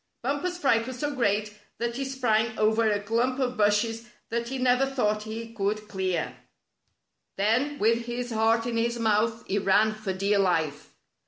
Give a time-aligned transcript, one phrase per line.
[0.23, 3.05] Bumper's fright was so great that he sprang 42 A Test of Fleetness over a
[3.05, 6.35] clump of bushes that he never thought he could clear.
[7.37, 10.89] Then, with his heart in his mouth, he ran for dear life.